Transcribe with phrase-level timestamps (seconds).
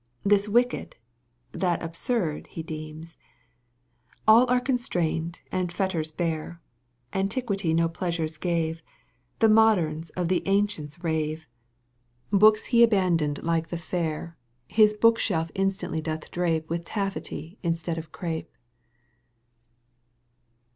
[0.23, 0.95] This wicked,
[1.51, 3.19] that absurd he deems,
[4.27, 6.59] All are constrained and fetters bear,
[7.13, 8.81] Antiquity no pleasure gave,
[9.37, 11.47] The modems of the ancients rave—
[12.31, 14.39] Books he abandoned like the fair,
[14.71, 18.51] ffis book shelf instantly doth drape With tafifety instead of crape.